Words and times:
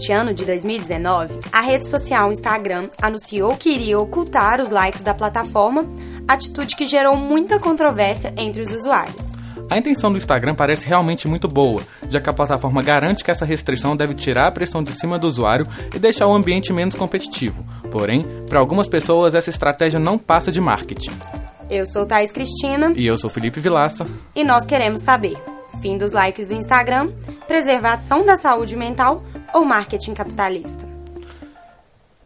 Deste 0.00 0.12
ano 0.12 0.32
de 0.32 0.46
2019, 0.46 1.40
a 1.52 1.60
rede 1.60 1.86
social 1.86 2.32
Instagram 2.32 2.84
anunciou 3.02 3.54
que 3.54 3.68
iria 3.68 3.98
ocultar 3.98 4.58
os 4.58 4.70
likes 4.70 5.02
da 5.02 5.12
plataforma, 5.12 5.86
atitude 6.26 6.74
que 6.74 6.86
gerou 6.86 7.14
muita 7.16 7.60
controvérsia 7.60 8.32
entre 8.38 8.62
os 8.62 8.72
usuários. 8.72 9.30
A 9.68 9.76
intenção 9.76 10.10
do 10.10 10.16
Instagram 10.16 10.54
parece 10.54 10.86
realmente 10.86 11.28
muito 11.28 11.46
boa, 11.46 11.82
já 12.08 12.18
que 12.18 12.30
a 12.30 12.32
plataforma 12.32 12.82
garante 12.82 13.22
que 13.22 13.30
essa 13.30 13.44
restrição 13.44 13.94
deve 13.94 14.14
tirar 14.14 14.46
a 14.46 14.52
pressão 14.52 14.82
de 14.82 14.90
cima 14.92 15.18
do 15.18 15.28
usuário 15.28 15.66
e 15.94 15.98
deixar 15.98 16.26
o 16.26 16.34
ambiente 16.34 16.72
menos 16.72 16.94
competitivo. 16.94 17.62
Porém, 17.90 18.24
para 18.48 18.58
algumas 18.58 18.88
pessoas 18.88 19.34
essa 19.34 19.50
estratégia 19.50 20.00
não 20.00 20.16
passa 20.16 20.50
de 20.50 20.62
marketing. 20.62 21.12
Eu 21.68 21.84
sou 21.86 22.06
Thais 22.06 22.32
Cristina. 22.32 22.92
E 22.96 23.06
eu 23.06 23.18
sou 23.18 23.28
Felipe 23.28 23.60
Vilaça. 23.60 24.06
E 24.34 24.42
nós 24.42 24.64
queremos 24.64 25.02
saber: 25.02 25.36
fim 25.80 25.96
dos 25.96 26.12
likes 26.12 26.48
do 26.48 26.54
Instagram, 26.54 27.10
preservação 27.46 28.24
da 28.24 28.36
saúde 28.36 28.76
mental 28.76 29.22
ou 29.54 29.64
marketing 29.64 30.14
capitalista? 30.14 30.88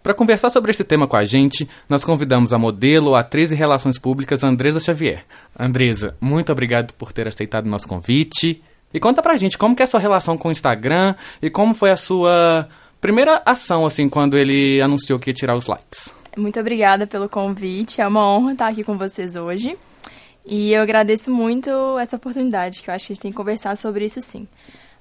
Para 0.02 0.12
conversar 0.12 0.50
sobre 0.50 0.70
esse 0.70 0.84
tema 0.84 1.06
com 1.06 1.16
a 1.16 1.24
gente, 1.24 1.66
nós 1.88 2.04
convidamos 2.04 2.52
a 2.52 2.58
modelo, 2.58 3.14
atriz 3.14 3.50
e 3.50 3.54
relações 3.54 3.98
públicas 3.98 4.44
Andresa 4.44 4.78
Xavier. 4.78 5.24
Andresa, 5.58 6.14
muito 6.20 6.52
obrigado 6.52 6.92
por 6.92 7.10
ter 7.10 7.26
aceitado 7.26 7.64
o 7.64 7.70
nosso 7.70 7.88
convite. 7.88 8.62
E 8.92 9.00
conta 9.00 9.22
pra 9.22 9.36
gente 9.36 9.56
como 9.56 9.74
que 9.74 9.82
é 9.82 9.84
a 9.84 9.88
sua 9.88 9.98
relação 9.98 10.36
com 10.36 10.48
o 10.48 10.52
Instagram 10.52 11.14
e 11.40 11.48
como 11.48 11.72
foi 11.72 11.90
a 11.90 11.96
sua 11.96 12.68
primeira 13.00 13.42
ação, 13.46 13.86
assim, 13.86 14.08
quando 14.08 14.36
ele 14.36 14.80
anunciou 14.80 15.18
que 15.18 15.30
ia 15.30 15.34
tirar 15.34 15.54
os 15.54 15.66
likes. 15.66 16.12
Muito 16.36 16.60
obrigada 16.60 17.06
pelo 17.06 17.28
convite, 17.28 18.00
é 18.00 18.06
uma 18.06 18.28
honra 18.28 18.52
estar 18.52 18.68
aqui 18.68 18.84
com 18.84 18.98
vocês 18.98 19.36
hoje. 19.36 19.76
E 20.44 20.72
eu 20.72 20.82
agradeço 20.82 21.30
muito 21.30 21.70
essa 21.98 22.16
oportunidade, 22.16 22.82
que 22.82 22.90
eu 22.90 22.94
acho 22.94 23.06
que 23.06 23.12
a 23.12 23.14
gente 23.14 23.22
tem 23.22 23.30
que 23.30 23.36
conversar 23.36 23.76
sobre 23.76 24.04
isso 24.04 24.20
sim. 24.20 24.46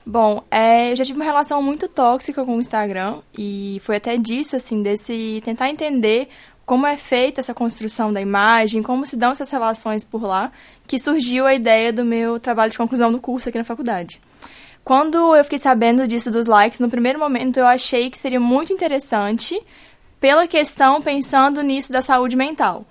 Bom, 0.05 0.43
é, 0.51 0.91
eu 0.91 0.95
já 0.97 1.05
tive 1.05 1.17
uma 1.17 1.25
relação 1.25 1.61
muito 1.61 1.87
tóxica 1.87 2.43
com 2.43 2.57
o 2.57 2.59
Instagram 2.59 3.19
e 3.37 3.79
foi 3.81 3.97
até 3.97 4.17
disso, 4.17 4.55
assim, 4.55 4.83
desse 4.83 5.41
tentar 5.45 5.69
entender 5.69 6.27
como 6.65 6.85
é 6.85 6.95
feita 6.97 7.41
essa 7.41 7.53
construção 7.53 8.11
da 8.11 8.21
imagem, 8.21 8.83
como 8.83 9.05
se 9.05 9.15
dão 9.15 9.31
essas 9.31 9.49
relações 9.49 10.03
por 10.03 10.23
lá, 10.23 10.51
que 10.87 10.99
surgiu 10.99 11.45
a 11.45 11.53
ideia 11.53 11.91
do 11.91 12.05
meu 12.05 12.39
trabalho 12.39 12.71
de 12.71 12.77
conclusão 12.77 13.11
do 13.11 13.19
curso 13.19 13.49
aqui 13.49 13.57
na 13.57 13.63
faculdade. 13.63 14.21
Quando 14.83 15.35
eu 15.35 15.43
fiquei 15.43 15.59
sabendo 15.59 16.07
disso 16.07 16.29
dos 16.29 16.45
likes, 16.45 16.79
no 16.79 16.89
primeiro 16.89 17.17
momento 17.17 17.57
eu 17.57 17.65
achei 17.65 18.09
que 18.09 18.17
seria 18.17 18.39
muito 18.39 18.73
interessante 18.73 19.61
pela 20.19 20.47
questão 20.47 21.01
pensando 21.01 21.61
nisso 21.61 21.91
da 21.91 22.01
saúde 22.01 22.35
mental. 22.35 22.85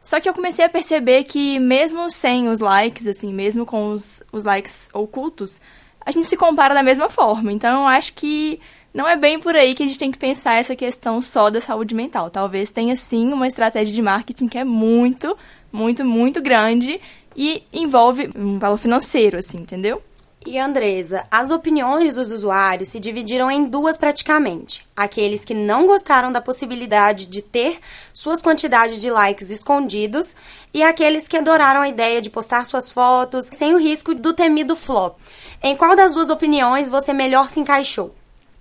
Só 0.00 0.20
que 0.20 0.28
eu 0.28 0.34
comecei 0.34 0.64
a 0.64 0.68
perceber 0.68 1.24
que 1.24 1.58
mesmo 1.58 2.08
sem 2.10 2.48
os 2.48 2.60
likes, 2.60 3.06
assim, 3.06 3.32
mesmo 3.32 3.66
com 3.66 3.90
os, 3.92 4.22
os 4.32 4.44
likes 4.44 4.88
ocultos, 4.92 5.60
a 6.04 6.10
gente 6.10 6.26
se 6.26 6.36
compara 6.36 6.74
da 6.74 6.82
mesma 6.82 7.08
forma. 7.08 7.52
Então, 7.52 7.82
eu 7.82 7.86
acho 7.88 8.14
que 8.14 8.60
não 8.94 9.06
é 9.06 9.16
bem 9.16 9.38
por 9.38 9.54
aí 9.54 9.74
que 9.74 9.82
a 9.82 9.86
gente 9.86 9.98
tem 9.98 10.10
que 10.10 10.18
pensar 10.18 10.54
essa 10.54 10.74
questão 10.74 11.20
só 11.20 11.50
da 11.50 11.60
saúde 11.60 11.94
mental. 11.94 12.30
Talvez 12.30 12.70
tenha 12.70 12.96
sim 12.96 13.32
uma 13.32 13.46
estratégia 13.46 13.94
de 13.94 14.02
marketing 14.02 14.48
que 14.48 14.58
é 14.58 14.64
muito, 14.64 15.36
muito, 15.70 16.04
muito 16.04 16.40
grande 16.40 17.00
e 17.36 17.62
envolve 17.72 18.30
um 18.34 18.58
valor 18.58 18.78
financeiro, 18.78 19.38
assim, 19.38 19.58
entendeu? 19.58 20.02
E 20.50 20.58
Andresa, 20.58 21.26
as 21.30 21.50
opiniões 21.50 22.14
dos 22.14 22.32
usuários 22.32 22.88
se 22.88 22.98
dividiram 22.98 23.50
em 23.50 23.66
duas 23.66 23.98
praticamente. 23.98 24.82
Aqueles 24.96 25.44
que 25.44 25.52
não 25.52 25.86
gostaram 25.86 26.32
da 26.32 26.40
possibilidade 26.40 27.26
de 27.26 27.42
ter 27.42 27.78
suas 28.14 28.40
quantidades 28.40 28.98
de 28.98 29.10
likes 29.10 29.50
escondidos 29.50 30.34
e 30.72 30.82
aqueles 30.82 31.28
que 31.28 31.36
adoraram 31.36 31.82
a 31.82 31.88
ideia 31.90 32.22
de 32.22 32.30
postar 32.30 32.64
suas 32.64 32.90
fotos 32.90 33.50
sem 33.52 33.74
o 33.74 33.78
risco 33.78 34.14
do 34.14 34.32
temido 34.32 34.74
flop. 34.74 35.18
Em 35.62 35.76
qual 35.76 35.94
das 35.94 36.14
duas 36.14 36.30
opiniões 36.30 36.88
você 36.88 37.12
melhor 37.12 37.50
se 37.50 37.60
encaixou? 37.60 38.14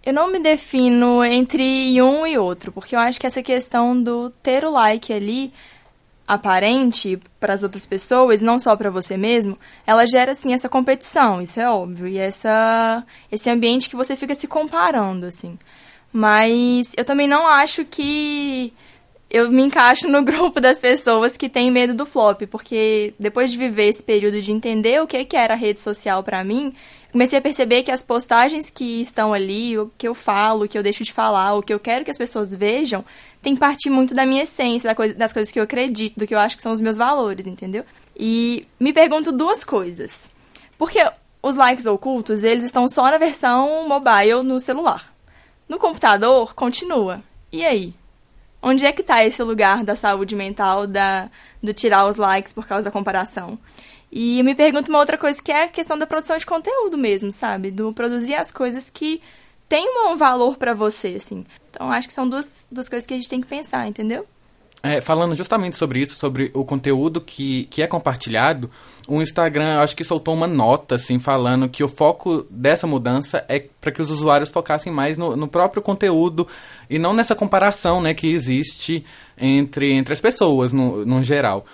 Eu 0.05 0.11
não 0.11 0.29
me 0.29 0.39
defino 0.39 1.23
entre 1.23 2.01
um 2.01 2.27
e 2.27 2.37
outro, 2.37 2.69
porque 2.73 2.97
eu 2.97 2.99
acho 2.99 3.17
que 3.17 3.27
essa 3.27 3.41
questão 3.41 4.03
do 4.03 4.29
ter 4.43 4.65
o 4.65 4.71
like 4.71 5.13
ali 5.13 5.53
aparente 6.27 7.19
para 7.39 7.53
as 7.53 7.63
outras 7.63 7.85
pessoas, 7.85 8.41
não 8.41 8.59
só 8.59 8.75
para 8.75 8.89
você 8.89 9.15
mesmo, 9.15 9.57
ela 9.85 10.05
gera 10.05 10.33
assim 10.33 10.53
essa 10.53 10.67
competição, 10.67 11.41
isso 11.41 11.59
é 11.59 11.69
óbvio, 11.69 12.07
e 12.07 12.17
essa 12.17 13.05
esse 13.31 13.49
ambiente 13.49 13.89
que 13.89 13.95
você 13.95 14.15
fica 14.15 14.35
se 14.35 14.47
comparando 14.47 15.25
assim. 15.25 15.57
Mas 16.11 16.93
eu 16.97 17.05
também 17.05 17.27
não 17.27 17.47
acho 17.47 17.85
que 17.85 18.73
eu 19.29 19.51
me 19.51 19.63
encaixo 19.63 20.07
no 20.07 20.21
grupo 20.23 20.59
das 20.59 20.79
pessoas 20.79 21.35
que 21.35 21.49
tem 21.49 21.69
medo 21.69 21.93
do 21.93 22.05
flop, 22.05 22.43
porque 22.43 23.13
depois 23.19 23.51
de 23.51 23.57
viver 23.57 23.87
esse 23.87 24.03
período 24.03 24.41
de 24.41 24.51
entender 24.51 25.01
o 25.01 25.07
que 25.07 25.25
que 25.25 25.35
era 25.35 25.53
a 25.53 25.57
rede 25.57 25.79
social 25.79 26.23
para 26.23 26.43
mim, 26.43 26.73
comecei 27.11 27.39
a 27.39 27.41
perceber 27.41 27.83
que 27.83 27.91
as 27.91 28.03
postagens 28.03 28.69
que 28.69 29.01
estão 29.01 29.33
ali, 29.33 29.77
o 29.77 29.91
que 29.97 30.07
eu 30.07 30.13
falo, 30.13 30.65
o 30.65 30.67
que 30.67 30.77
eu 30.77 30.83
deixo 30.83 31.03
de 31.03 31.11
falar, 31.11 31.55
o 31.55 31.63
que 31.63 31.73
eu 31.73 31.79
quero 31.79 32.05
que 32.05 32.11
as 32.11 32.17
pessoas 32.17 32.53
vejam, 32.53 33.03
tem 33.41 33.53
que 33.53 33.59
partir 33.59 33.89
muito 33.89 34.13
da 34.13 34.25
minha 34.25 34.43
essência, 34.43 34.93
das 35.15 35.33
coisas 35.33 35.51
que 35.51 35.59
eu 35.59 35.63
acredito, 35.63 36.19
do 36.19 36.27
que 36.27 36.33
eu 36.33 36.39
acho 36.39 36.55
que 36.55 36.61
são 36.61 36.71
os 36.71 36.81
meus 36.81 36.97
valores, 36.97 37.47
entendeu? 37.47 37.83
E 38.15 38.65
me 38.79 38.93
pergunto 38.93 39.31
duas 39.31 39.63
coisas. 39.63 40.29
Porque 40.77 40.99
os 41.41 41.55
likes 41.55 41.85
ocultos, 41.85 42.43
eles 42.43 42.63
estão 42.63 42.87
só 42.87 43.09
na 43.09 43.17
versão 43.17 43.87
mobile 43.87 44.43
no 44.43 44.59
celular. 44.59 45.13
No 45.67 45.77
computador, 45.77 46.53
continua. 46.53 47.21
E 47.51 47.65
aí? 47.65 47.93
Onde 48.61 48.85
é 48.85 48.91
que 48.91 49.01
está 49.01 49.23
esse 49.23 49.41
lugar 49.43 49.83
da 49.83 49.95
saúde 49.95 50.35
mental, 50.35 50.87
da, 50.87 51.29
do 51.61 51.73
tirar 51.73 52.07
os 52.07 52.15
likes 52.15 52.53
por 52.53 52.67
causa 52.67 52.85
da 52.85 52.91
comparação? 52.91 53.57
E 54.11 54.39
eu 54.39 54.45
me 54.45 54.55
pergunto 54.55 54.89
uma 54.89 54.99
outra 54.99 55.17
coisa 55.17 55.41
que 55.41 55.51
é 55.51 55.63
a 55.63 55.67
questão 55.67 55.97
da 55.97 56.07
produção 56.07 56.37
de 56.37 56.45
conteúdo 56.45 56.97
mesmo, 56.97 57.31
sabe? 57.31 57.69
Do 57.71 57.93
produzir 57.93 58.35
as 58.35 58.51
coisas 58.51 58.89
que 58.89 59.21
tem 59.67 59.87
um 60.07 60.15
valor 60.15 60.57
para 60.57 60.73
você, 60.73 61.15
assim. 61.15 61.45
Então, 61.69 61.91
acho 61.91 62.07
que 62.07 62.13
são 62.13 62.27
duas, 62.27 62.67
duas 62.71 62.87
coisas 62.87 63.05
que 63.05 63.13
a 63.13 63.17
gente 63.17 63.29
tem 63.29 63.41
que 63.41 63.47
pensar, 63.47 63.87
entendeu? 63.87 64.25
É, 64.83 65.01
falando 65.01 65.35
justamente 65.35 65.75
sobre 65.75 65.99
isso, 65.99 66.15
sobre 66.15 66.51
o 66.53 66.63
conteúdo 66.63 67.19
que, 67.19 67.65
que 67.65 67.81
é 67.81 67.87
compartilhado, 67.87 68.69
o 69.07 69.21
Instagram, 69.21 69.79
acho 69.79 69.95
que 69.95 70.03
soltou 70.03 70.35
uma 70.35 70.45
nota, 70.45 70.95
assim, 70.95 71.17
falando 71.17 71.67
que 71.67 71.83
o 71.83 71.87
foco 71.87 72.45
dessa 72.49 72.85
mudança 72.85 73.43
é 73.49 73.59
para 73.81 73.91
que 73.91 74.01
os 74.01 74.11
usuários 74.11 74.51
focassem 74.51 74.93
mais 74.93 75.17
no, 75.17 75.35
no, 75.35 75.47
próprio 75.47 75.81
conteúdo 75.81 76.47
e 76.89 76.99
não 76.99 77.11
nessa 77.11 77.35
comparação, 77.35 78.01
né, 78.01 78.13
que 78.13 78.27
existe 78.27 79.03
entre, 79.35 79.93
entre 79.93 80.13
as 80.13 80.21
pessoas, 80.21 80.71
no, 80.71 81.03
no 81.05 81.23
geral. 81.23 81.65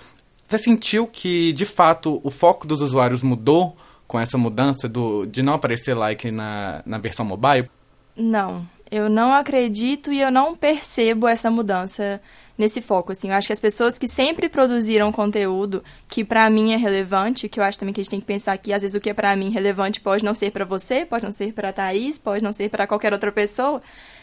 Você 0.48 0.58
sentiu 0.58 1.06
que, 1.06 1.52
de 1.52 1.66
fato, 1.66 2.20
o 2.24 2.30
foco 2.30 2.66
dos 2.66 2.80
usuários 2.80 3.22
mudou 3.22 3.76
com 4.06 4.18
essa 4.18 4.38
mudança 4.38 4.88
do, 4.88 5.26
de 5.26 5.42
não 5.42 5.54
aparecer 5.54 5.94
like 5.94 6.30
na, 6.30 6.82
na 6.86 6.98
versão 6.98 7.24
mobile? 7.24 7.68
Não, 8.16 8.66
eu 8.94 9.10
não 9.10 9.34
acredito 9.34 10.12
e 10.12 10.20
eu 10.20 10.30
não 10.30 10.54
percebo 10.54 11.26
essa 11.26 11.50
mudança 11.50 12.20
nesse 12.56 12.80
foco, 12.80 13.10
assim. 13.10 13.28
Eu 13.28 13.34
acho 13.34 13.48
que 13.48 13.52
as 13.52 13.58
pessoas 13.58 13.98
que 13.98 14.06
sempre 14.06 14.48
produziram 14.48 15.10
conteúdo 15.10 15.82
que 16.08 16.24
para 16.24 16.48
mim 16.48 16.72
é 16.72 16.76
relevante, 16.76 17.48
que 17.48 17.58
eu 17.58 17.64
acho 17.64 17.76
também 17.76 17.92
que 17.92 18.00
a 18.00 18.04
gente 18.04 18.12
tem 18.12 18.20
que 18.20 18.26
pensar 18.26 18.56
que 18.56 18.72
às 18.72 18.82
vezes 18.82 18.94
o 18.94 19.00
que 19.00 19.10
é 19.10 19.14
para 19.14 19.34
mim 19.34 19.50
relevante 19.50 20.00
pode 20.00 20.24
não 20.24 20.32
ser 20.32 20.52
para 20.52 20.64
você, 20.64 21.04
pode 21.04 21.24
não 21.24 21.32
ser 21.32 21.52
para 21.52 21.72
Thaís, 21.72 22.20
pode 22.20 22.44
não 22.44 22.52
ser 22.52 22.68
para 22.68 22.86
qualquer 22.86 23.12
outra 23.12 23.32
pessoa. 23.32 23.82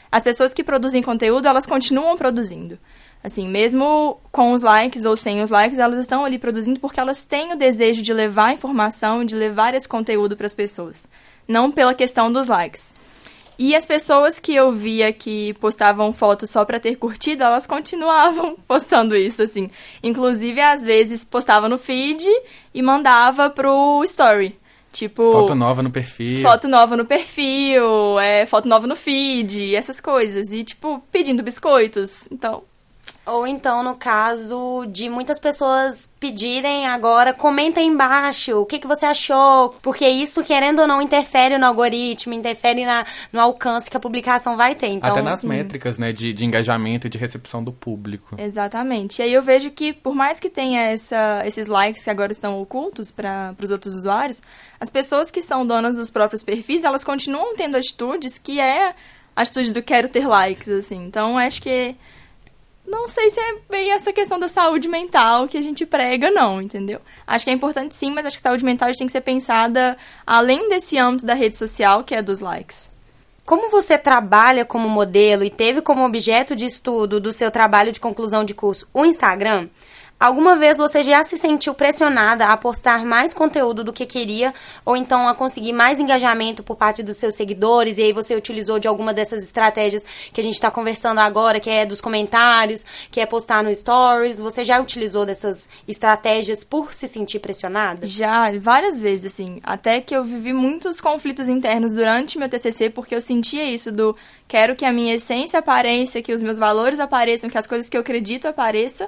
As 0.10 0.24
pessoas 0.24 0.54
que 0.54 0.64
produzem 0.64 1.04
conteúdo, 1.04 1.50
elas 1.50 1.66
continuam 1.66 2.16
produzindo. 2.16 2.80
Assim, 3.22 3.50
mesmo 3.50 4.22
com 4.32 4.54
os 4.54 4.62
likes 4.62 5.04
ou 5.04 5.18
sem 5.18 5.42
os 5.42 5.50
likes, 5.50 5.80
elas 5.80 6.00
estão 6.00 6.24
ali 6.24 6.40
produzindo 6.40 6.80
porque 6.80 7.00
elas 7.00 7.26
têm 7.26 7.52
o 7.52 7.58
desejo 7.58 8.02
de 8.02 8.14
levar 8.14 8.54
informação, 8.54 9.26
de 9.26 9.36
levar 9.36 9.74
esse 9.74 9.88
conteúdo 9.88 10.38
para 10.38 10.46
as 10.46 10.56
pessoas, 10.56 11.06
não 11.46 11.70
pela 11.70 11.94
questão 11.94 12.32
dos 12.32 12.48
likes. 12.48 13.01
E 13.62 13.76
as 13.76 13.86
pessoas 13.86 14.40
que 14.40 14.56
eu 14.56 14.72
via 14.72 15.14
que 15.14 15.54
postavam 15.54 16.12
fotos 16.12 16.50
só 16.50 16.66
para 16.66 16.80
ter 16.80 16.96
curtido, 16.96 17.44
elas 17.44 17.68
continuavam 17.68 18.56
postando 18.68 19.16
isso, 19.16 19.44
assim. 19.44 19.70
Inclusive, 20.02 20.60
às 20.60 20.84
vezes, 20.84 21.24
postava 21.24 21.70
no 21.70 21.78
feed 21.78 22.26
e 22.74 22.82
mandava 22.82 23.52
pro 23.52 24.04
story. 24.04 24.58
Tipo. 24.92 25.32
Foto 25.32 25.54
nova 25.54 25.84
no 25.84 25.92
perfil. 25.92 26.42
Foto 26.42 26.68
nova 26.68 26.98
no 26.98 27.06
perfil, 27.06 28.20
é, 28.20 28.48
foto 28.48 28.68
nova 28.68 28.88
no 28.88 28.96
feed, 28.96 29.76
essas 29.76 30.02
coisas. 30.02 30.52
E, 30.52 30.64
tipo, 30.64 31.00
pedindo 31.12 31.44
biscoitos. 31.44 32.28
Então, 32.32 32.64
Ou 33.24 33.46
então, 33.46 33.84
no 33.84 33.96
caso 33.96 34.86
de 34.88 35.08
muitas 35.08 35.40
pessoas 35.40 36.10
pedirem 36.20 36.88
agora, 36.88 37.34
comenta 37.34 37.80
aí 37.80 37.86
embaixo 37.86 38.58
o 38.58 38.66
que, 38.66 38.80
que 38.80 38.88
você 38.88 39.06
achou, 39.06 39.70
porque 39.82 40.08
isso, 40.08 40.44
querendo 40.44 40.80
ou 40.80 40.88
não, 40.88 41.00
interfere 41.00 41.56
no 41.58 41.66
algoritmo, 41.68 42.34
interfere 42.34 42.84
na, 42.84 43.06
no 43.32 43.40
alcance 43.40 43.90
que 43.90 43.96
a 43.96 44.00
publicação 44.00 44.58
vai 44.58 44.74
ter. 44.74 44.88
Então, 44.88 45.12
Até 45.12 45.22
nas 45.22 45.44
métricas, 45.44 46.00
né, 46.00 46.12
de, 46.12 46.34
de 46.34 46.46
engajamento 46.46 47.06
e 47.06 47.10
de 47.12 47.18
recepção 47.20 47.64
do 47.64 47.72
público. 47.72 48.36
Exatamente. 48.40 49.20
E 49.20 49.24
aí 49.24 49.34
eu 49.34 49.44
vejo 49.44 49.70
que, 49.70 49.94
por 49.94 50.16
mais 50.16 50.40
que 50.40 50.50
tenha 50.50 50.82
essa, 50.82 51.44
esses 51.46 51.68
likes 51.68 52.04
que 52.04 52.10
agora 52.10 52.32
estão 52.32 52.60
ocultos 52.60 53.12
para 53.12 53.56
os 53.62 53.70
outros 53.70 53.96
usuários, 53.96 54.42
as 54.80 54.90
pessoas 54.90 55.30
que 55.30 55.44
são 55.44 55.66
donas 55.66 55.96
dos 55.96 56.10
próprios 56.10 56.44
perfis, 56.44 56.84
elas 56.84 57.04
continuam 57.04 57.56
tendo 57.56 57.78
atitudes 57.78 58.40
que 58.40 58.60
é 58.60 58.96
a 59.36 59.42
atitude 59.44 59.72
do 59.72 59.84
quero 59.84 60.10
ter 60.10 60.28
likes, 60.28 60.68
assim. 60.68 61.06
Então, 61.06 61.38
acho 61.38 61.62
que 61.62 61.96
não 62.92 63.08
sei 63.08 63.30
se 63.30 63.40
é 63.40 63.56
bem 63.70 63.92
essa 63.92 64.12
questão 64.12 64.38
da 64.38 64.50
saúde 64.50 64.88
mental 64.90 65.48
que 65.48 65.58
a 65.58 65.62
gente 65.62 65.86
prega, 65.86 66.30
não, 66.30 66.62
entendeu? 66.62 67.00
Acho 67.26 67.46
que 67.46 67.50
é 67.50 67.54
importante 67.54 67.96
sim, 67.96 68.12
mas 68.12 68.26
acho 68.26 68.36
que 68.36 68.44
saúde 68.44 68.66
mental 68.66 68.92
tem 68.92 69.08
que 69.08 69.14
ser 69.14 69.22
pensada 69.22 69.98
além 70.28 70.68
desse 70.68 70.98
âmbito 70.98 71.26
da 71.26 71.34
rede 71.34 71.56
social, 71.56 72.04
que 72.04 72.14
é 72.14 72.22
dos 72.22 72.40
likes. 72.40 72.92
Como 73.46 73.70
você 73.70 73.98
trabalha 73.98 74.66
como 74.66 74.88
modelo 74.90 75.44
e 75.44 75.50
teve 75.50 75.82
como 75.82 76.06
objeto 76.06 76.56
de 76.56 76.66
estudo 76.66 77.20
do 77.20 77.34
seu 77.34 77.50
trabalho 77.50 77.92
de 77.92 78.00
conclusão 78.00 78.44
de 78.44 78.54
curso 78.54 78.88
o 78.94 79.06
Instagram, 79.06 79.70
Alguma 80.22 80.56
vez 80.56 80.78
você 80.78 81.02
já 81.02 81.24
se 81.24 81.36
sentiu 81.36 81.74
pressionada 81.74 82.46
a 82.46 82.56
postar 82.56 83.04
mais 83.04 83.34
conteúdo 83.34 83.84
do 83.84 83.92
que 83.92 84.06
queria, 84.06 84.54
ou 84.86 84.96
então 84.96 85.28
a 85.28 85.34
conseguir 85.34 85.74
mais 85.74 86.00
engajamento 86.00 86.62
por 86.62 86.76
parte 86.76 87.02
dos 87.02 87.18
seus 87.18 87.34
seguidores, 87.34 87.98
e 87.98 88.04
aí 88.04 88.14
você 88.14 88.36
utilizou 88.36 88.78
de 88.78 88.88
alguma 88.88 89.16
dessas 89.16 89.44
estratégias 89.44 90.06
que 90.32 90.40
a 90.40 90.44
gente 90.44 90.54
está 90.54 90.70
conversando 90.70 91.18
agora, 91.18 91.60
que 91.60 91.72
é 91.72 91.88
dos 91.88 92.00
comentários, 92.00 92.86
que 93.10 93.20
é 93.20 93.26
postar 93.26 93.64
no 93.64 93.76
Stories? 93.76 94.40
Você 94.40 94.64
já 94.64 94.80
utilizou 94.80 95.26
dessas 95.26 95.68
estratégias 95.88 96.64
por 96.64 96.94
se 96.94 97.08
sentir 97.08 97.40
pressionada? 97.40 98.06
Já, 98.06 98.56
várias 98.60 99.00
vezes, 99.00 99.26
assim. 99.26 99.60
Até 99.64 100.02
que 100.02 100.16
eu 100.16 100.24
vivi 100.24 100.54
muitos 100.54 101.02
conflitos 101.02 101.50
internos 101.50 101.94
durante 101.94 102.38
meu 102.38 102.48
TCC, 102.48 102.92
porque 102.92 103.16
eu 103.16 103.22
sentia 103.22 103.64
isso 103.64 103.92
do 103.92 104.16
quero 104.48 104.76
que 104.76 104.86
a 104.86 104.94
minha 104.94 105.16
essência 105.16 105.58
apareça, 105.58 106.22
que 106.22 106.32
os 106.32 106.44
meus 106.44 106.60
valores 106.60 107.00
apareçam, 107.00 107.50
que 107.50 107.58
as 107.58 107.66
coisas 107.66 107.90
que 107.90 107.98
eu 107.98 108.02
acredito 108.02 108.48
apareçam 108.48 109.08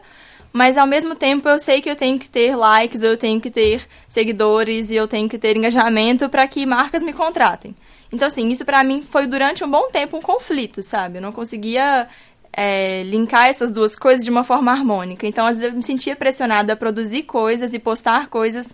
mas 0.53 0.77
ao 0.77 0.85
mesmo 0.85 1.15
tempo 1.15 1.49
eu 1.49 1.59
sei 1.59 1.81
que 1.81 1.89
eu 1.89 1.95
tenho 1.95 2.19
que 2.19 2.29
ter 2.29 2.55
likes, 2.55 3.01
eu 3.01 3.17
tenho 3.17 3.41
que 3.41 3.49
ter 3.49 3.81
seguidores 4.07 4.91
e 4.91 4.95
eu 4.95 5.07
tenho 5.07 5.27
que 5.27 5.39
ter 5.39 5.57
engajamento 5.57 6.29
para 6.29 6.47
que 6.47 6.63
marcas 6.63 7.01
me 7.01 7.11
contratem. 7.11 7.75
Então, 8.11 8.27
assim, 8.27 8.47
isso 8.49 8.63
para 8.63 8.83
mim 8.83 9.01
foi 9.01 9.25
durante 9.25 9.63
um 9.63 9.69
bom 9.69 9.89
tempo 9.89 10.15
um 10.15 10.21
conflito, 10.21 10.83
sabe? 10.83 11.17
Eu 11.17 11.21
não 11.23 11.31
conseguia 11.31 12.07
é, 12.55 13.01
linkar 13.01 13.47
essas 13.47 13.71
duas 13.71 13.95
coisas 13.95 14.23
de 14.23 14.29
uma 14.29 14.43
forma 14.43 14.71
harmônica. 14.71 15.25
Então, 15.25 15.47
às 15.47 15.57
vezes 15.57 15.71
eu 15.71 15.75
me 15.75 15.81
sentia 15.81 16.15
pressionada 16.15 16.73
a 16.73 16.75
produzir 16.75 17.23
coisas 17.23 17.73
e 17.73 17.79
postar 17.79 18.27
coisas 18.27 18.69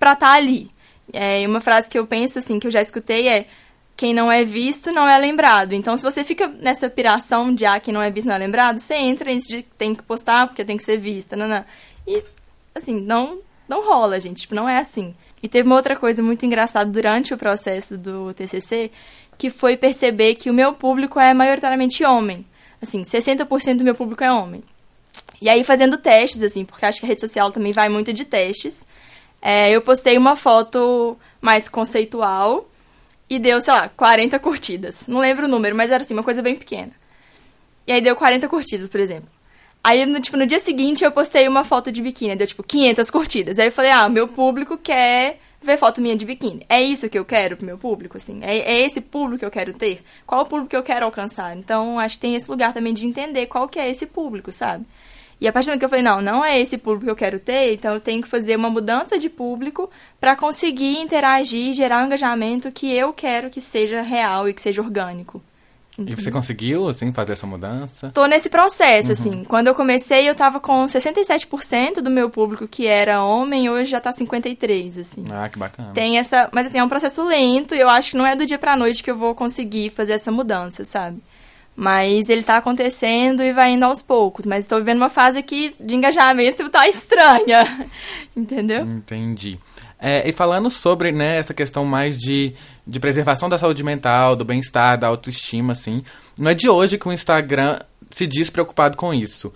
para 0.00 0.14
estar 0.14 0.26
tá 0.26 0.32
ali. 0.32 0.72
É, 1.12 1.46
uma 1.46 1.60
frase 1.60 1.88
que 1.88 1.96
eu 1.96 2.04
penso, 2.04 2.40
assim, 2.40 2.58
que 2.58 2.66
eu 2.66 2.70
já 2.72 2.82
escutei 2.82 3.28
é 3.28 3.46
quem 3.96 4.14
não 4.14 4.30
é 4.30 4.44
visto 4.44 4.90
não 4.90 5.08
é 5.08 5.18
lembrado. 5.18 5.72
Então, 5.72 5.96
se 5.96 6.02
você 6.02 6.24
fica 6.24 6.48
nessa 6.48 6.88
piração 6.88 7.54
de 7.54 7.64
ah, 7.64 7.78
quem 7.78 7.92
não 7.92 8.02
é 8.02 8.10
visto 8.10 8.26
não 8.26 8.34
é 8.34 8.38
lembrado, 8.38 8.78
você 8.78 8.94
entra 8.94 9.32
nisso 9.32 9.48
de 9.48 9.62
tem 9.62 9.94
que 9.94 10.02
postar 10.02 10.46
porque 10.46 10.64
tem 10.64 10.76
que 10.76 10.84
ser 10.84 10.98
vista, 10.98 11.36
não, 11.36 11.46
não. 11.46 11.64
E, 12.06 12.22
assim, 12.74 13.00
não, 13.00 13.38
não 13.68 13.84
rola, 13.84 14.18
gente. 14.18 14.42
Tipo, 14.42 14.54
não 14.54 14.68
é 14.68 14.78
assim. 14.78 15.14
E 15.42 15.48
teve 15.48 15.66
uma 15.66 15.76
outra 15.76 15.96
coisa 15.96 16.22
muito 16.22 16.46
engraçada 16.46 16.90
durante 16.90 17.34
o 17.34 17.38
processo 17.38 17.98
do 17.98 18.32
TCC, 18.32 18.90
que 19.36 19.50
foi 19.50 19.76
perceber 19.76 20.36
que 20.36 20.50
o 20.50 20.54
meu 20.54 20.72
público 20.72 21.18
é 21.18 21.34
maioritariamente 21.34 22.04
homem. 22.04 22.46
Assim, 22.80 23.02
60% 23.02 23.78
do 23.78 23.84
meu 23.84 23.94
público 23.94 24.24
é 24.24 24.32
homem. 24.32 24.62
E 25.40 25.48
aí, 25.48 25.64
fazendo 25.64 25.98
testes, 25.98 26.42
assim, 26.42 26.64
porque 26.64 26.86
acho 26.86 27.00
que 27.00 27.06
a 27.06 27.08
rede 27.08 27.20
social 27.20 27.50
também 27.50 27.72
vai 27.72 27.88
muito 27.88 28.12
de 28.12 28.24
testes, 28.24 28.86
é, 29.40 29.70
eu 29.70 29.82
postei 29.82 30.16
uma 30.16 30.36
foto 30.36 31.16
mais 31.40 31.68
conceitual 31.68 32.68
e 33.32 33.38
deu, 33.38 33.62
sei 33.62 33.72
lá, 33.72 33.88
40 33.88 34.38
curtidas. 34.38 35.06
Não 35.06 35.18
lembro 35.18 35.46
o 35.46 35.48
número, 35.48 35.74
mas 35.74 35.90
era 35.90 36.02
assim, 36.02 36.12
uma 36.12 36.22
coisa 36.22 36.42
bem 36.42 36.54
pequena. 36.54 36.92
E 37.86 37.92
aí 37.92 38.02
deu 38.02 38.14
40 38.14 38.46
curtidas, 38.46 38.88
por 38.88 39.00
exemplo. 39.00 39.30
Aí, 39.82 40.04
no, 40.04 40.20
tipo, 40.20 40.36
no 40.36 40.46
dia 40.46 40.58
seguinte 40.58 41.02
eu 41.02 41.10
postei 41.10 41.48
uma 41.48 41.64
foto 41.64 41.90
de 41.90 42.02
biquíni, 42.02 42.36
deu 42.36 42.46
tipo 42.46 42.62
500 42.62 43.10
curtidas. 43.10 43.58
Aí 43.58 43.68
eu 43.68 43.72
falei, 43.72 43.90
ah, 43.90 44.06
meu 44.06 44.28
público 44.28 44.76
quer 44.76 45.38
ver 45.62 45.78
foto 45.78 46.02
minha 46.02 46.14
de 46.14 46.26
biquíni. 46.26 46.66
É 46.68 46.82
isso 46.82 47.08
que 47.08 47.18
eu 47.18 47.24
quero 47.24 47.56
pro 47.56 47.64
meu 47.64 47.78
público, 47.78 48.18
assim? 48.18 48.40
É, 48.42 48.58
é 48.58 48.80
esse 48.84 49.00
público 49.00 49.38
que 49.38 49.46
eu 49.46 49.50
quero 49.50 49.72
ter? 49.72 50.02
Qual 50.26 50.42
o 50.42 50.44
público 50.44 50.68
que 50.68 50.76
eu 50.76 50.82
quero 50.82 51.06
alcançar? 51.06 51.56
Então, 51.56 51.98
acho 51.98 52.16
que 52.16 52.20
tem 52.20 52.34
esse 52.34 52.50
lugar 52.50 52.74
também 52.74 52.92
de 52.92 53.06
entender 53.06 53.46
qual 53.46 53.66
que 53.66 53.78
é 53.78 53.88
esse 53.88 54.04
público, 54.04 54.52
sabe? 54.52 54.84
E 55.42 55.48
a 55.48 55.52
partir 55.52 55.72
do 55.72 55.78
que 55.78 55.84
eu 55.84 55.88
falei, 55.88 56.04
não, 56.04 56.20
não 56.22 56.44
é 56.44 56.60
esse 56.60 56.78
público 56.78 57.06
que 57.06 57.10
eu 57.10 57.16
quero 57.16 57.40
ter, 57.40 57.74
então 57.74 57.92
eu 57.94 58.00
tenho 58.00 58.22
que 58.22 58.28
fazer 58.28 58.54
uma 58.54 58.70
mudança 58.70 59.18
de 59.18 59.28
público 59.28 59.90
para 60.20 60.36
conseguir 60.36 61.00
interagir, 61.00 61.74
gerar 61.74 62.00
um 62.00 62.06
engajamento 62.06 62.70
que 62.70 62.88
eu 62.94 63.12
quero 63.12 63.50
que 63.50 63.60
seja 63.60 64.02
real 64.02 64.48
e 64.48 64.54
que 64.54 64.62
seja 64.62 64.80
orgânico. 64.80 65.42
E 65.98 66.14
você 66.14 66.30
conseguiu, 66.30 66.88
assim, 66.88 67.12
fazer 67.12 67.32
essa 67.32 67.44
mudança? 67.44 68.12
Tô 68.14 68.24
nesse 68.26 68.48
processo, 68.48 69.08
uhum. 69.08 69.12
assim. 69.12 69.44
Quando 69.44 69.66
eu 69.66 69.74
comecei, 69.74 70.28
eu 70.28 70.34
tava 70.36 70.60
com 70.60 70.86
67% 70.86 71.94
do 71.96 72.08
meu 72.08 72.30
público 72.30 72.68
que 72.68 72.86
era 72.86 73.24
homem, 73.24 73.68
hoje 73.68 73.90
já 73.90 74.00
tá 74.00 74.12
53%, 74.12 75.00
assim. 75.00 75.24
Ah, 75.28 75.48
que 75.48 75.58
bacana. 75.58 75.90
Tem 75.92 76.18
essa... 76.18 76.48
Mas, 76.52 76.68
assim, 76.68 76.78
é 76.78 76.84
um 76.84 76.88
processo 76.88 77.24
lento 77.24 77.74
e 77.74 77.80
eu 77.80 77.88
acho 77.88 78.12
que 78.12 78.16
não 78.16 78.24
é 78.24 78.36
do 78.36 78.46
dia 78.46 78.58
pra 78.58 78.76
noite 78.76 79.02
que 79.02 79.10
eu 79.10 79.18
vou 79.18 79.34
conseguir 79.34 79.90
fazer 79.90 80.12
essa 80.12 80.30
mudança, 80.30 80.84
sabe? 80.84 81.20
Mas 81.74 82.28
ele 82.28 82.42
tá 82.42 82.58
acontecendo 82.58 83.42
e 83.42 83.52
vai 83.52 83.70
indo 83.70 83.84
aos 83.84 84.02
poucos. 84.02 84.44
Mas 84.44 84.60
estou 84.64 84.78
vivendo 84.78 84.98
uma 84.98 85.08
fase 85.08 85.38
aqui 85.38 85.74
de 85.80 85.94
engajamento 85.94 86.68
tá 86.68 86.88
estranha. 86.88 87.88
Entendeu? 88.36 88.84
Entendi. 88.84 89.58
É, 89.98 90.28
e 90.28 90.32
falando 90.32 90.68
sobre 90.68 91.12
né, 91.12 91.38
essa 91.38 91.54
questão 91.54 91.84
mais 91.84 92.18
de, 92.18 92.54
de 92.86 92.98
preservação 92.98 93.48
da 93.48 93.58
saúde 93.58 93.84
mental, 93.84 94.34
do 94.34 94.44
bem-estar, 94.44 94.98
da 94.98 95.06
autoestima, 95.06 95.72
assim, 95.72 96.04
não 96.38 96.50
é 96.50 96.54
de 96.54 96.68
hoje 96.68 96.98
que 96.98 97.08
o 97.08 97.12
Instagram 97.12 97.78
se 98.10 98.26
diz 98.26 98.50
preocupado 98.50 98.96
com 98.96 99.14
isso 99.14 99.52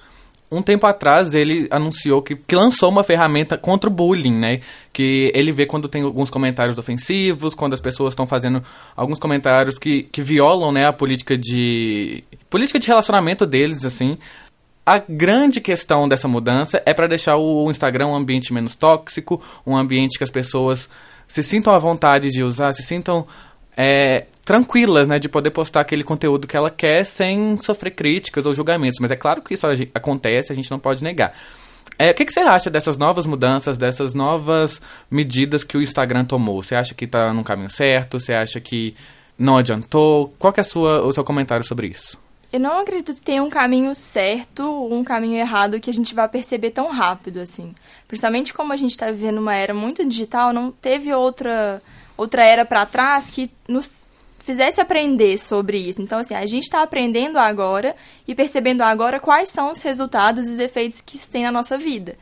um 0.51 0.63
tempo 0.63 0.87
atrás 0.87 1.35
ele 1.35 1.67
anunciou 1.71 2.23
que, 2.23 2.37
que 2.37 2.55
lançou 2.55 2.89
uma 2.89 3.03
ferramenta 3.03 3.59
contra 3.59 3.91
o 3.91 3.93
bullying, 3.93 4.35
né? 4.35 4.61
Que 4.93 5.31
ele 5.35 5.51
vê 5.51 5.67
quando 5.67 5.89
tem 5.89 6.03
alguns 6.03 6.31
comentários 6.31 6.79
ofensivos, 6.79 7.55
quando 7.55 7.73
as 7.73 7.81
pessoas 7.81 8.13
estão 8.13 8.27
fazendo 8.27 8.63
alguns 8.95 9.19
comentários 9.19 9.79
que, 9.79 10.05
que 10.05 10.23
violam, 10.23 10.71
né, 10.71 10.87
a 10.87 10.93
política 10.93 11.37
de 11.37 12.23
política 12.49 12.79
de 12.79 12.87
relacionamento 12.87 13.45
deles, 13.45 13.85
assim. 13.85 14.17
A 14.85 14.99
grande 14.99 15.61
questão 15.61 16.09
dessa 16.09 16.29
mudança 16.29 16.81
é 16.87 16.95
para 16.95 17.09
deixar 17.09 17.37
o 17.37 17.69
Instagram 17.69 18.07
um 18.07 18.15
ambiente 18.15 18.53
menos 18.53 18.77
tóxico, 18.77 19.43
um 19.67 19.77
ambiente 19.77 20.17
que 20.17 20.23
as 20.23 20.31
pessoas 20.31 20.89
se 21.27 21.43
sintam 21.43 21.75
à 21.75 21.79
vontade 21.79 22.31
de 22.31 22.43
usar, 22.43 22.73
se 22.73 22.85
sintam 22.85 23.27
é, 23.77 24.27
tranquilas, 24.45 25.07
né, 25.07 25.19
de 25.19 25.29
poder 25.29 25.51
postar 25.51 25.81
aquele 25.81 26.03
conteúdo 26.03 26.47
que 26.47 26.57
ela 26.57 26.71
quer 26.71 27.05
sem 27.05 27.57
sofrer 27.59 27.91
críticas 27.91 28.47
ou 28.47 28.55
julgamentos. 28.55 28.99
Mas 29.01 29.11
é 29.11 29.17
claro 29.17 29.43
que 29.43 29.55
isso 29.55 29.67
acontece, 29.95 30.53
a 30.53 30.57
gente 30.57 30.71
não 30.71 30.79
pode 30.79 31.05
negar. 31.05 31.35
É, 31.99 32.11
o 32.11 32.15
que, 32.15 32.25
que, 32.25 32.33
você 32.33 32.41
acha 32.41 32.71
dessas 32.71 32.97
novas 32.97 33.27
mudanças, 33.27 33.79
dessas 33.79 34.13
novas 34.13 34.81
medidas 35.11 35.65
que 35.65 35.77
o 35.77 35.83
Instagram 35.83 36.25
tomou? 36.25 36.63
Você 36.63 36.75
acha 36.75 36.95
que 36.95 37.07
está 37.07 37.33
no 37.33 37.43
caminho 37.43 37.71
certo? 37.71 38.21
Você 38.21 38.35
acha 38.35 38.61
que 38.61 38.95
não 39.39 39.57
adiantou? 39.57 40.35
Qual 40.39 40.53
é 40.57 40.63
sua, 40.63 41.03
o 41.03 41.13
seu 41.13 41.25
comentário 41.25 41.65
sobre 41.65 41.89
isso? 41.89 42.19
Eu 42.53 42.61
não 42.61 42.81
acredito 42.81 43.15
que 43.15 43.21
tenha 43.21 43.43
um 43.43 43.51
caminho 43.51 43.95
certo 43.95 44.61
ou 44.61 44.95
um 44.95 45.03
caminho 45.03 45.37
errado 45.37 45.81
que 45.81 45.91
a 45.91 45.93
gente 45.93 46.15
vai 46.15 46.29
perceber 46.29 46.71
tão 46.71 46.89
rápido, 46.89 47.41
assim. 47.41 47.75
Principalmente 48.07 48.55
como 48.55 48.73
a 48.73 48.77
gente 48.77 48.93
está 48.93 49.11
vivendo 49.11 49.39
uma 49.39 49.55
era 49.55 49.75
muito 49.75 50.05
digital, 50.05 50.53
não 50.53 50.71
teve 50.71 51.13
outra, 51.13 51.83
outra 52.17 52.45
era 52.45 52.65
para 52.65 52.87
trás 52.87 53.31
que 53.31 53.51
nos 53.69 54.07
fizesse 54.41 54.81
aprender 54.81 55.37
sobre 55.39 55.77
isso. 55.77 56.01
Então, 56.01 56.21
assim, 56.21 56.35
a 56.35 56.47
gente 56.47 56.65
está 56.65 56.83
aprendendo 56.83 57.37
agora 57.37 57.97
e 58.29 58.35
percebendo 58.35 58.83
agora 58.83 59.19
quais 59.19 59.49
são 59.49 59.73
os 59.73 59.83
resultados 59.83 60.49
e 60.49 60.55
os 60.55 60.61
efeitos 60.61 61.01
que 61.01 61.17
isso 61.17 61.31
tem 61.31 61.43
na 61.43 61.51
nossa 61.51 61.77
vida. 61.77 62.17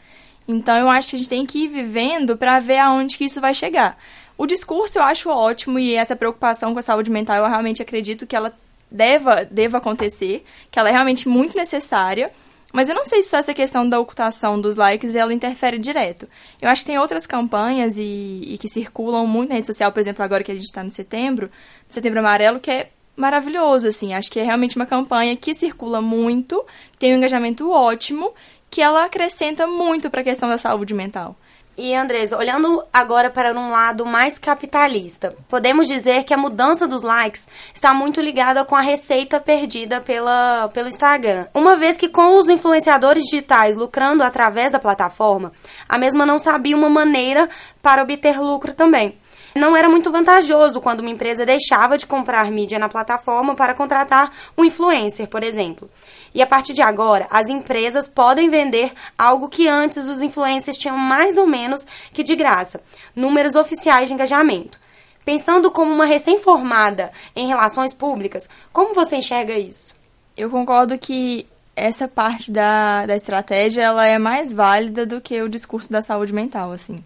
Então, 0.49 0.77
eu 0.77 0.89
acho 0.89 1.11
que 1.11 1.17
a 1.17 1.19
gente 1.19 1.29
tem 1.29 1.45
que 1.45 1.65
ir 1.65 1.69
vivendo 1.69 2.37
para 2.37 2.61
ver 2.61 2.79
aonde 2.79 3.19
que 3.19 3.25
isso 3.25 3.41
vai 3.41 3.55
chegar. 3.55 3.99
O 4.37 4.47
discurso 4.47 4.99
eu 4.99 5.03
acho 5.03 5.29
ótimo 5.29 5.79
e 5.79 5.95
essa 5.95 6.17
preocupação 6.17 6.73
com 6.73 6.79
a 6.79 6.83
saúde 6.83 7.11
mental 7.11 7.37
eu 7.37 7.47
realmente 7.47 7.83
acredito 7.83 8.27
que 8.27 8.35
ela 8.35 8.53
deva, 8.91 9.45
deva 9.45 9.79
acontecer, 9.79 10.45
que 10.71 10.79
ela 10.79 10.89
é 10.89 10.93
realmente 10.93 11.29
muito 11.29 11.57
necessária. 11.57 12.33
Mas 12.75 12.89
eu 12.89 12.95
não 12.97 13.05
sei 13.05 13.23
se 13.23 13.29
só 13.29 13.37
essa 13.37 13.55
questão 13.55 13.89
da 13.89 14.01
ocultação 14.01 14.61
dos 14.61 14.75
likes 14.75 15.15
ela 15.15 15.33
interfere 15.33 15.79
direto. 15.79 16.29
Eu 16.61 16.69
acho 16.69 16.83
que 16.83 16.89
tem 16.89 16.99
outras 16.99 17.25
campanhas 17.25 17.97
e, 17.99 18.03
e 18.49 18.59
que 18.59 18.69
circulam 18.69 19.29
muito 19.29 19.51
na 19.51 19.55
rede 19.55 19.69
social, 19.69 19.93
por 19.93 20.01
exemplo, 20.01 20.25
agora 20.25 20.43
que 20.43 20.51
a 20.51 20.55
gente 20.57 20.65
está 20.65 20.83
no 20.83 20.91
setembro, 20.91 21.53
Setembro 21.89 22.19
Amarelo, 22.19 22.59
que 22.59 22.73
é 22.73 22.91
maravilhoso, 23.17 23.87
assim. 23.87 24.13
Acho 24.13 24.29
que 24.29 24.41
é 24.41 24.43
realmente 24.43 24.75
uma 24.75 24.87
campanha 24.87 25.37
que 25.37 25.55
circula 25.55 26.03
muito, 26.03 26.65
tem 26.99 27.15
um 27.15 27.19
engajamento 27.19 27.71
ótimo, 27.71 28.33
que 28.69 28.83
ela 28.83 29.05
acrescenta 29.05 29.69
muito 29.69 30.11
para 30.11 30.23
a 30.23 30.25
questão 30.25 30.49
da 30.49 30.59
saúde 30.59 30.95
mental. 30.95 31.37
E 31.77 31.93
Andresa, 31.93 32.39
olhando 32.39 32.85
agora 32.93 33.29
para 33.29 33.53
um 33.53 33.69
lado 33.69 34.07
mais 34.07 34.39
capitalista, 34.39 35.35
podemos 35.49 35.89
dizer 35.89 36.23
que 36.23 36.33
a 36.33 36.37
mudança 36.37 36.87
dos 36.87 37.03
likes 37.03 37.49
está 37.75 37.93
muito 37.93 38.21
ligada 38.21 38.65
com 38.65 38.77
a 38.77 38.81
receita 38.81 39.41
perdida 39.41 40.01
pela, 40.01 40.69
pelo 40.73 40.89
Instagram. 40.89 41.47
Uma 41.53 41.75
vez 41.75 41.97
que 41.97 42.09
com 42.09 42.39
os 42.39 42.49
influenciadores 42.49 43.25
digitais 43.25 43.77
lucrando 43.77 44.23
através 44.23 44.71
da 44.71 44.79
plataforma, 44.79 45.53
a 45.89 45.99
mesma 45.99 46.25
não 46.25 46.39
sabia 46.39 46.77
uma 46.77 46.89
maneira 46.89 47.49
para 47.83 48.03
obter 48.03 48.39
lucro 48.41 48.73
também. 48.73 49.19
Não 49.55 49.77
era 49.77 49.89
muito 49.89 50.11
vantajoso 50.11 50.81
quando 50.81 51.01
uma 51.01 51.11
empresa 51.11 51.47
deixava 51.47 51.97
de 51.97 52.07
comprar 52.07 52.51
mídia 52.51 52.79
na 52.79 52.89
plataforma 52.89 53.55
para 53.55 53.73
contratar 53.73 54.33
um 54.59 54.65
influencer, 54.65 55.29
por 55.29 55.45
exemplo. 55.45 55.89
E 56.35 56.43
a 56.43 56.47
partir 56.47 56.73
de 56.73 56.83
agora, 56.83 57.29
as 57.31 57.49
empresas 57.49 58.09
podem 58.09 58.51
vender 58.51 58.93
algo 59.17 59.49
que 59.49 59.69
antes 59.69 60.07
os 60.07 60.21
influencers 60.21 60.77
tinham 60.77 60.99
mais 60.99 61.39
ou 61.39 61.47
menos 61.47 61.87
que 62.13 62.25
de 62.25 62.35
graça 62.35 62.81
números 63.15 63.55
oficiais 63.55 64.09
de 64.09 64.15
engajamento. 64.15 64.81
Pensando 65.25 65.71
como 65.71 65.93
uma 65.93 66.05
recém-formada 66.05 67.13
em 67.37 67.47
relações 67.47 67.95
públicas, 67.95 68.49
como 68.73 68.93
você 68.93 69.17
enxerga 69.17 69.57
isso? 69.57 69.95
Eu 70.37 70.51
concordo 70.51 70.99
que 70.99 71.47
essa 71.77 72.09
parte 72.09 72.51
da, 72.51 73.07
da 73.07 73.15
estratégia 73.15 73.83
ela 73.83 74.07
é 74.07 74.19
mais 74.19 74.53
válida 74.53 75.07
do 75.07 75.21
que 75.21 75.41
o 75.41 75.49
discurso 75.49 75.91
da 75.91 76.03
saúde 76.03 76.33
mental, 76.33 76.73
assim. 76.73 77.03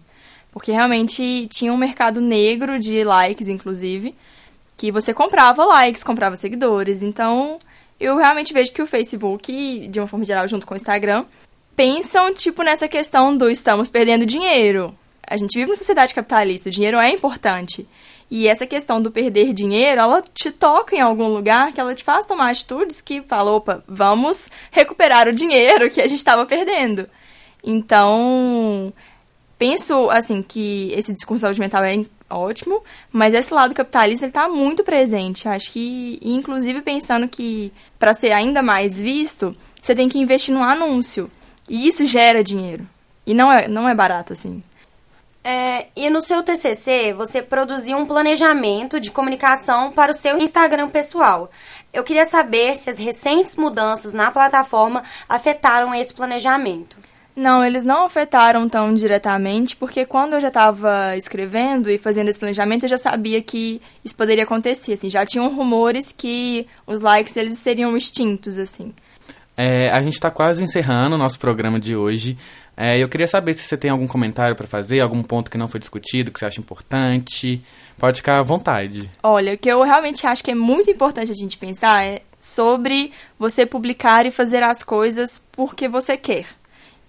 Porque 0.51 0.71
realmente 0.71 1.47
tinha 1.51 1.71
um 1.71 1.77
mercado 1.77 2.19
negro 2.19 2.79
de 2.79 3.03
likes, 3.03 3.47
inclusive, 3.47 4.15
que 4.75 4.91
você 4.91 5.13
comprava 5.13 5.63
likes, 5.65 6.03
comprava 6.03 6.35
seguidores. 6.35 7.01
Então, 7.01 7.59
eu 7.99 8.17
realmente 8.17 8.53
vejo 8.53 8.73
que 8.73 8.81
o 8.81 8.87
Facebook, 8.87 9.87
de 9.87 9.99
uma 9.99 10.07
forma 10.07 10.25
geral, 10.25 10.47
junto 10.47 10.65
com 10.65 10.73
o 10.73 10.77
Instagram, 10.77 11.25
pensam, 11.75 12.33
tipo, 12.33 12.63
nessa 12.63 12.87
questão 12.87 13.35
do 13.35 13.49
estamos 13.49 13.89
perdendo 13.89 14.25
dinheiro. 14.25 14.95
A 15.25 15.37
gente 15.37 15.53
vive 15.53 15.69
uma 15.69 15.75
sociedade 15.75 16.13
capitalista, 16.13 16.69
o 16.69 16.71
dinheiro 16.71 16.97
é 16.97 17.11
importante. 17.11 17.87
E 18.31 18.47
essa 18.47 18.67
questão 18.67 19.01
do 19.01 19.11
perder 19.11 19.53
dinheiro, 19.53 20.01
ela 20.01 20.21
te 20.21 20.51
toca 20.51 20.95
em 20.95 21.01
algum 21.01 21.27
lugar 21.27 21.73
que 21.73 21.81
ela 21.81 21.95
te 21.95 22.03
faz 22.03 22.25
tomar 22.25 22.51
atitudes 22.51 23.01
que 23.01 23.21
fala, 23.21 23.51
opa, 23.51 23.83
vamos 23.87 24.49
recuperar 24.71 25.27
o 25.27 25.33
dinheiro 25.33 25.89
que 25.89 25.99
a 25.99 26.07
gente 26.07 26.19
estava 26.19 26.45
perdendo. 26.45 27.09
Então, 27.63 28.93
penso, 29.59 30.09
assim, 30.09 30.41
que 30.41 30.91
esse 30.95 31.13
discurso 31.13 31.41
de 31.41 31.41
saúde 31.41 31.59
mental 31.59 31.83
é 31.83 32.03
ótimo, 32.29 32.81
mas 33.11 33.33
esse 33.33 33.53
lado 33.53 33.75
capitalista 33.75 34.25
ele 34.25 34.31
tá 34.31 34.47
muito 34.47 34.83
presente. 34.83 35.47
Acho 35.47 35.71
que, 35.71 36.19
inclusive, 36.23 36.81
pensando 36.81 37.27
que 37.27 37.71
para 37.99 38.13
ser 38.13 38.31
ainda 38.31 38.63
mais 38.63 38.99
visto, 38.99 39.55
você 39.79 39.93
tem 39.93 40.07
que 40.07 40.17
investir 40.17 40.53
no 40.53 40.63
anúncio. 40.63 41.29
E 41.67 41.87
isso 41.87 42.05
gera 42.05 42.43
dinheiro. 42.43 42.87
E 43.27 43.33
não 43.33 43.51
é, 43.51 43.67
não 43.67 43.87
é 43.87 43.93
barato, 43.93 44.33
assim. 44.33 44.63
É, 45.43 45.87
e 45.95 46.09
no 46.09 46.21
seu 46.21 46.41
TCC, 46.41 47.13
você 47.13 47.41
produziu 47.41 47.97
um 47.97 48.05
planejamento 48.05 48.99
de 48.99 49.11
comunicação 49.11 49.91
para 49.91 50.11
o 50.11 50.15
seu 50.15 50.37
Instagram 50.37 50.89
pessoal. 50.89 51.49
Eu 51.91 52.03
queria 52.03 52.25
saber 52.25 52.75
se 52.75 52.89
as 52.89 52.97
recentes 52.97 53.55
mudanças 53.55 54.13
na 54.13 54.31
plataforma 54.31 55.03
afetaram 55.27 55.93
esse 55.93 56.13
planejamento. 56.13 56.97
Não, 57.39 57.63
eles 57.63 57.85
não 57.85 58.03
afetaram 58.03 58.67
tão 58.67 58.93
diretamente, 58.93 59.73
porque 59.73 60.05
quando 60.05 60.33
eu 60.33 60.41
já 60.41 60.49
estava 60.49 61.15
escrevendo 61.15 61.89
e 61.89 61.97
fazendo 61.97 62.27
esse 62.27 62.37
planejamento, 62.37 62.83
eu 62.83 62.89
já 62.89 62.97
sabia 62.97 63.41
que 63.41 63.81
isso 64.03 64.13
poderia 64.13 64.43
acontecer, 64.43 64.91
assim, 64.91 65.09
já 65.09 65.25
tinham 65.25 65.47
rumores 65.55 66.11
que 66.11 66.67
os 66.85 66.99
likes 66.99 67.37
eles 67.37 67.57
seriam 67.57 67.95
extintos, 67.95 68.57
assim. 68.57 68.93
É, 69.55 69.89
a 69.89 70.01
gente 70.01 70.15
está 70.15 70.29
quase 70.29 70.61
encerrando 70.61 71.15
o 71.15 71.17
nosso 71.17 71.39
programa 71.39 71.79
de 71.79 71.95
hoje. 71.95 72.37
É, 72.75 73.01
eu 73.01 73.07
queria 73.07 73.27
saber 73.27 73.53
se 73.53 73.61
você 73.61 73.77
tem 73.77 73.89
algum 73.89 74.05
comentário 74.05 74.53
para 74.53 74.67
fazer, 74.67 74.99
algum 74.99 75.23
ponto 75.23 75.49
que 75.49 75.57
não 75.57 75.69
foi 75.69 75.79
discutido, 75.79 76.31
que 76.31 76.39
você 76.39 76.45
acha 76.45 76.59
importante. 76.59 77.63
Pode 77.97 78.17
ficar 78.17 78.39
à 78.39 78.43
vontade. 78.43 79.09
Olha, 79.23 79.53
o 79.53 79.57
que 79.57 79.69
eu 79.69 79.81
realmente 79.81 80.27
acho 80.27 80.43
que 80.43 80.51
é 80.51 80.55
muito 80.55 80.91
importante 80.91 81.31
a 81.31 81.35
gente 81.35 81.57
pensar 81.57 82.03
é 82.03 82.21
sobre 82.37 83.13
você 83.37 83.65
publicar 83.65 84.25
e 84.25 84.31
fazer 84.31 84.61
as 84.61 84.83
coisas 84.83 85.41
porque 85.53 85.87
você 85.87 86.17
quer. 86.17 86.58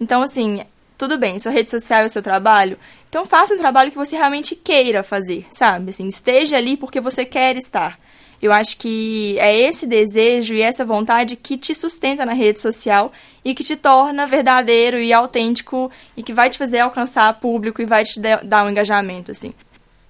Então, 0.00 0.22
assim, 0.22 0.62
tudo 0.96 1.18
bem, 1.18 1.38
sua 1.38 1.52
rede 1.52 1.70
social 1.70 2.02
é 2.02 2.06
o 2.06 2.10
seu 2.10 2.22
trabalho, 2.22 2.78
então 3.08 3.26
faça 3.26 3.54
um 3.54 3.58
trabalho 3.58 3.90
que 3.90 3.96
você 3.96 4.16
realmente 4.16 4.54
queira 4.56 5.02
fazer, 5.02 5.46
sabe? 5.50 5.90
Assim, 5.90 6.08
esteja 6.08 6.56
ali 6.56 6.76
porque 6.76 7.00
você 7.00 7.24
quer 7.24 7.56
estar. 7.56 7.98
Eu 8.42 8.52
acho 8.52 8.78
que 8.78 9.38
é 9.38 9.54
esse 9.54 9.86
desejo 9.86 10.54
e 10.54 10.62
essa 10.62 10.82
vontade 10.82 11.36
que 11.36 11.58
te 11.58 11.74
sustenta 11.74 12.24
na 12.24 12.32
rede 12.32 12.58
social 12.58 13.12
e 13.44 13.54
que 13.54 13.62
te 13.62 13.76
torna 13.76 14.26
verdadeiro 14.26 14.98
e 14.98 15.12
autêntico 15.12 15.90
e 16.16 16.22
que 16.22 16.32
vai 16.32 16.48
te 16.48 16.56
fazer 16.56 16.78
alcançar 16.78 17.38
público 17.38 17.82
e 17.82 17.86
vai 17.86 18.02
te 18.02 18.18
dar 18.18 18.64
um 18.64 18.70
engajamento, 18.70 19.30
assim. 19.30 19.52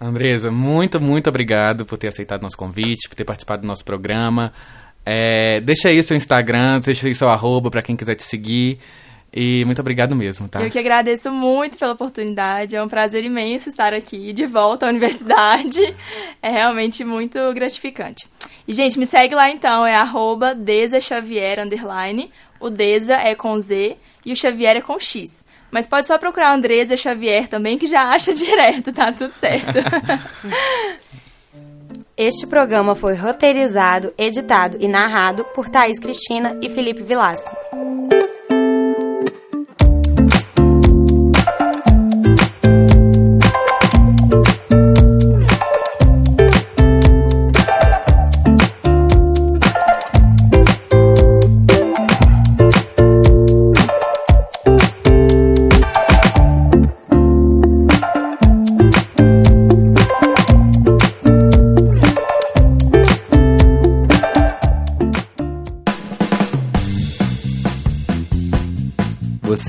Andresa, 0.00 0.50
muito, 0.50 1.00
muito 1.00 1.28
obrigado 1.28 1.84
por 1.84 1.98
ter 1.98 2.08
aceitado 2.08 2.42
nosso 2.42 2.56
convite, 2.56 3.08
por 3.08 3.16
ter 3.16 3.24
participado 3.24 3.62
do 3.62 3.68
nosso 3.68 3.84
programa. 3.84 4.52
É, 5.04 5.60
deixa 5.60 5.88
aí 5.88 6.00
seu 6.02 6.16
Instagram, 6.16 6.80
deixa 6.80 7.08
aí 7.08 7.14
seu 7.14 7.28
arroba 7.28 7.68
para 7.68 7.82
quem 7.82 7.96
quiser 7.96 8.14
te 8.14 8.22
seguir. 8.22 8.78
E 9.32 9.64
muito 9.64 9.80
obrigado 9.80 10.14
mesmo, 10.16 10.48
tá? 10.48 10.60
Eu 10.60 10.70
que 10.70 10.78
agradeço 10.78 11.30
muito 11.30 11.78
pela 11.78 11.92
oportunidade. 11.92 12.74
É 12.74 12.82
um 12.82 12.88
prazer 12.88 13.24
imenso 13.24 13.68
estar 13.68 13.94
aqui 13.94 14.32
de 14.32 14.44
volta 14.44 14.86
à 14.86 14.88
universidade. 14.88 15.94
É 16.42 16.50
realmente 16.50 17.04
muito 17.04 17.38
gratificante. 17.54 18.26
E, 18.66 18.74
gente, 18.74 18.98
me 18.98 19.06
segue 19.06 19.34
lá 19.34 19.50
então, 19.50 19.86
é 19.86 19.94
arroba 19.94 20.56
Xavier, 21.00 21.60
underline. 21.60 22.30
O 22.58 22.68
Deza 22.68 23.14
é 23.14 23.34
com 23.34 23.58
Z 23.58 23.96
e 24.24 24.32
o 24.32 24.36
Xavier 24.36 24.76
é 24.76 24.80
com 24.80 24.98
X. 24.98 25.44
Mas 25.70 25.86
pode 25.86 26.06
só 26.06 26.18
procurar 26.18 26.52
Andresa 26.52 26.96
Xavier 26.96 27.46
também, 27.48 27.78
que 27.78 27.86
já 27.86 28.10
acha 28.10 28.34
direto, 28.34 28.92
tá 28.92 29.12
tudo 29.12 29.32
certo. 29.34 29.78
Este 32.16 32.46
programa 32.46 32.94
foi 32.94 33.14
roteirizado, 33.14 34.12
editado 34.18 34.76
e 34.78 34.86
narrado 34.86 35.42
por 35.54 35.70
Thaís 35.70 35.98
Cristina 35.98 36.54
e 36.60 36.68
Felipe 36.68 37.02
Vilaça. 37.02 37.69